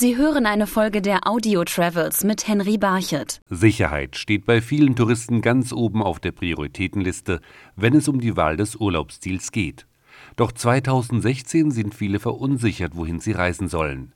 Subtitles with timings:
[0.00, 3.40] Sie hören eine Folge der Audio Travels mit Henry Barchet.
[3.50, 7.40] Sicherheit steht bei vielen Touristen ganz oben auf der Prioritätenliste,
[7.74, 9.88] wenn es um die Wahl des Urlaubsziels geht.
[10.36, 14.12] Doch 2016 sind viele verunsichert, wohin sie reisen sollen.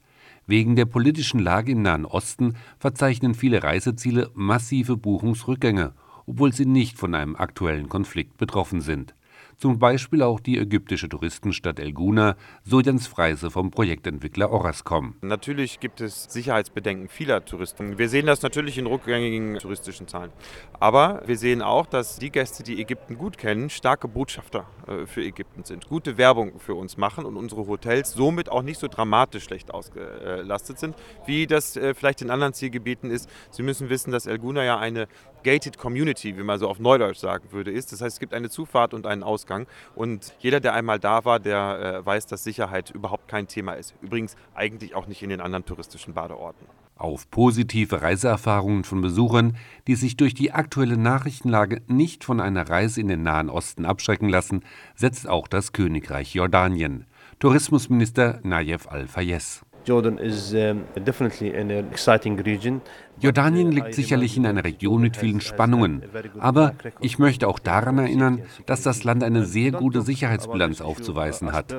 [0.47, 5.95] Wegen der politischen Lage im Nahen Osten verzeichnen viele Reiseziele massive Buchungsrückgänge,
[6.27, 9.17] obwohl sie nicht von einem aktuellen Konflikt betroffen sind
[9.63, 12.35] zum Beispiel auch die ägyptische Touristenstadt El Guna,
[12.65, 15.15] so Jens Freise vom Projektentwickler Orascom.
[15.21, 17.97] Natürlich gibt es Sicherheitsbedenken vieler Touristen.
[17.97, 20.33] Wir sehen das natürlich in rückgängigen touristischen Zahlen.
[20.81, 25.23] Aber wir sehen auch, dass die Gäste, die Ägypten gut kennen, starke Botschafter äh, für
[25.23, 29.45] Ägypten sind, gute Werbung für uns machen und unsere Hotels somit auch nicht so dramatisch
[29.45, 33.31] schlecht ausgelastet sind, wie das äh, vielleicht in anderen Zielgebieten ist.
[33.53, 35.07] Sie müssen wissen, dass El Guna ja eine
[35.43, 37.93] gated Community, wie man so auf Neudeutsch sagen würde, ist.
[37.93, 39.67] Das heißt, es gibt eine Zufahrt und einen Ausgang.
[39.95, 43.95] Und jeder, der einmal da war, der äh, weiß, dass Sicherheit überhaupt kein Thema ist.
[44.01, 46.67] Übrigens eigentlich auch nicht in den anderen touristischen Badeorten.
[46.97, 49.57] Auf positive Reiseerfahrungen von Besuchern,
[49.87, 54.29] die sich durch die aktuelle Nachrichtenlage nicht von einer Reise in den Nahen Osten abschrecken
[54.29, 57.07] lassen, setzt auch das Königreich Jordanien.
[57.41, 59.65] Tourismusminister Nayef Al-Fayez.
[59.85, 62.81] Jordan is um, definitely an exciting region.
[63.21, 66.03] Jordanien liegt sicherlich in einer Region mit vielen Spannungen,
[66.39, 71.75] aber ich möchte auch daran erinnern, dass das Land eine sehr gute Sicherheitsbilanz aufzuweisen hat.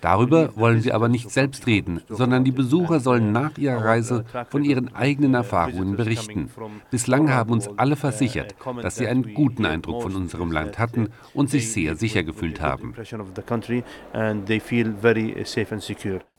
[0.00, 4.64] Darüber wollen wir aber nicht selbst reden, sondern die Besucher sollen nach ihrer Reise von
[4.64, 6.50] ihren eigenen Erfahrungen berichten.
[6.90, 11.48] Bislang haben uns alle versichert, dass sie einen guten Eindruck von unserem Land hatten und
[11.48, 12.94] sich sehr sicher gefühlt haben.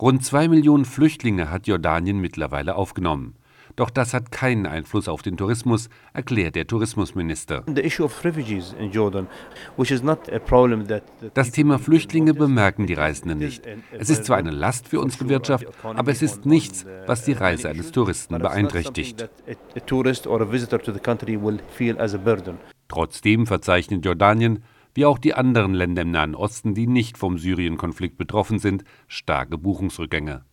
[0.02, 3.36] Rund zwei Millionen Flüchtlinge hat Jordanien mittlerweile aufgenommen.
[3.76, 7.64] Doch das hat keinen Einfluss auf den Tourismus, erklärt der Tourismusminister.
[11.34, 13.68] Das Thema Flüchtlinge bemerken die Reisenden nicht.
[13.92, 17.70] Es ist zwar eine Last für unsere Wirtschaft, aber es ist nichts, was die Reise
[17.70, 19.30] eines Touristen beeinträchtigt.
[22.88, 28.18] Trotzdem verzeichnet Jordanien, wie auch die anderen Länder im Nahen Osten, die nicht vom Syrien-Konflikt
[28.18, 30.46] betroffen sind, starke Buchungsrückgänge.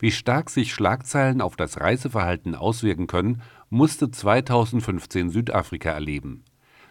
[0.00, 6.44] Wie stark sich Schlagzeilen auf das Reiseverhalten auswirken können, musste 2015 Südafrika erleben.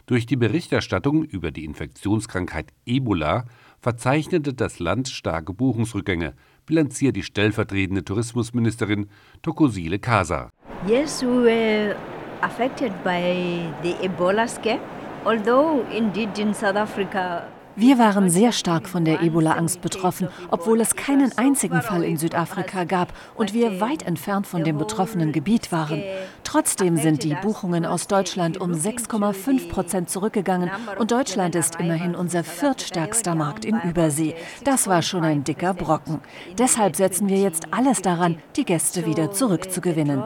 [0.07, 3.45] Durch die Berichterstattung über die Infektionskrankheit Ebola
[3.79, 6.34] verzeichnete das Land starke Buchungsrückgänge,
[6.66, 9.09] bilanziert die stellvertretende Tourismusministerin
[9.41, 10.50] Tokosile Kasa.
[10.85, 11.95] Yes, we were
[12.41, 14.79] affected by the Ebola scare,
[15.24, 17.47] although indeed in South Africa
[17.79, 22.85] wir waren sehr stark von der Ebola-Angst betroffen, obwohl es keinen einzigen Fall in Südafrika
[22.85, 26.01] gab und wir weit entfernt von dem betroffenen Gebiet waren.
[26.43, 32.43] Trotzdem sind die Buchungen aus Deutschland um 6,5 Prozent zurückgegangen und Deutschland ist immerhin unser
[32.43, 34.33] viertstärkster Markt in Übersee.
[34.63, 36.21] Das war schon ein dicker Brocken.
[36.57, 40.23] Deshalb setzen wir jetzt alles daran, die Gäste wieder zurückzugewinnen.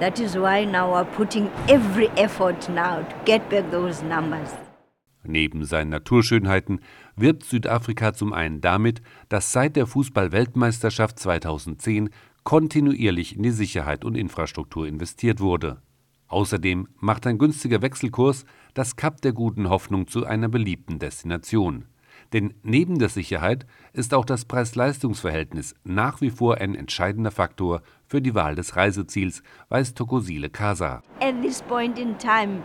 [0.00, 4.71] That is why now we're putting every effort now to get back those numbers.
[5.24, 6.80] Neben seinen Naturschönheiten
[7.16, 12.10] wirbt Südafrika zum einen damit, dass seit der Fußball-Weltmeisterschaft 2010
[12.44, 15.80] kontinuierlich in die Sicherheit und Infrastruktur investiert wurde.
[16.26, 21.84] Außerdem macht ein günstiger Wechselkurs das Kap der Guten Hoffnung zu einer beliebten Destination.
[22.32, 28.22] Denn neben der Sicherheit ist auch das Preis-Leistungs-Verhältnis nach wie vor ein entscheidender Faktor für
[28.22, 31.02] die Wahl des Reiseziels, weiß Tokosile Kasa.
[31.20, 32.62] At this point in time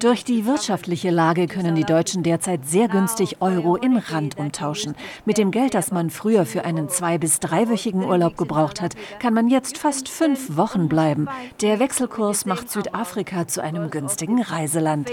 [0.00, 4.94] durch die wirtschaftliche Lage können die Deutschen derzeit sehr günstig Euro in Rand umtauschen.
[5.24, 9.32] Mit dem Geld, das man früher für einen zwei- bis dreiwöchigen Urlaub gebraucht hat, kann
[9.32, 11.28] man jetzt fast fünf Wochen bleiben.
[11.62, 15.10] Der Wechselkurs macht Südafrika zu einem günstigen Reiseland.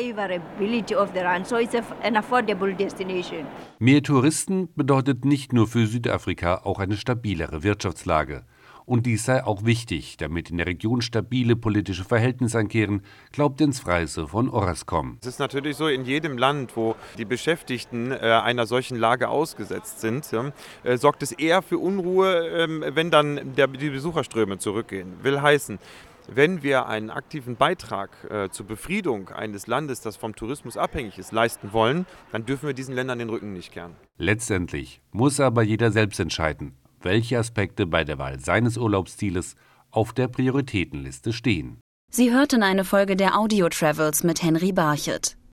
[3.80, 8.44] Mehr Touristen bedeutet nicht nur für Südafrika auch eine stabilere Wirtschaftslage
[8.90, 13.80] und dies sei auch wichtig, damit in der Region stabile politische Verhältnisse einkehren, glaubt Jens
[13.80, 15.20] Freise von Orascom.
[15.22, 20.02] Es ist natürlich so, in jedem Land, wo die Beschäftigten äh, einer solchen Lage ausgesetzt
[20.02, 20.28] sind,
[20.84, 25.14] äh, sorgt es eher für Unruhe, äh, wenn dann die Besucherströme zurückgehen.
[25.22, 25.78] Will heißen,
[26.28, 31.32] wenn wir einen aktiven Beitrag äh, zur Befriedung eines Landes, das vom Tourismus abhängig ist,
[31.32, 33.96] leisten wollen, dann dürfen wir diesen Ländern den Rücken nicht kehren.
[34.18, 36.74] Letztendlich muss aber jeder selbst entscheiden,
[37.06, 39.56] welche Aspekte bei der Wahl seines Urlaubszieles
[39.92, 41.80] auf der Prioritätenliste stehen.
[42.12, 45.39] Sie hörten eine Folge der Audio Travels mit Henry Barchet.